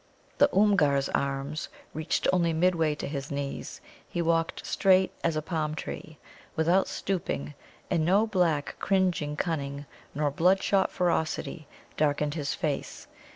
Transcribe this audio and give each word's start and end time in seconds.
The 0.39 0.47
Oomgar's 0.51 1.09
arms 1.09 1.69
reached 1.93 2.27
only 2.33 2.53
midway 2.53 2.95
to 2.95 3.07
his 3.07 3.29
knees; 3.29 3.81
he 4.09 4.19
walked 4.19 4.65
straight 4.65 5.11
as 5.23 5.35
a 5.35 5.43
palm 5.43 5.75
tree, 5.75 6.17
without 6.55 6.87
stooping, 6.87 7.53
and 7.87 8.03
no 8.03 8.25
black, 8.25 8.75
cringing 8.79 9.37
cunning 9.37 9.85
nor 10.15 10.31
bloodshot 10.31 10.89
ferocity 10.91 11.67
darkened 11.97 12.33
his 12.33 12.55
face. 12.55 13.05